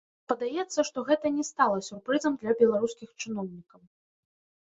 [0.21, 3.81] Мне падаецца, што гэта не стала сюрпрызам для беларускіх чыноўнікам.